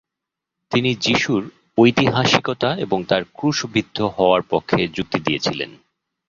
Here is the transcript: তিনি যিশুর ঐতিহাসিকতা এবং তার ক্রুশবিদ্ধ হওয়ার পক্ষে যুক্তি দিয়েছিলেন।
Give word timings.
তিনি 0.71 0.95
যিশুর 0.95 1.43
ঐতিহাসিকতা 1.77 2.69
এবং 2.77 2.99
তার 3.03 3.23
ক্রুশবিদ্ধ 3.33 3.97
হওয়ার 4.17 4.41
পক্ষে 4.49 4.87
যুক্তি 4.87 5.19
দিয়েছিলেন। 5.19 5.71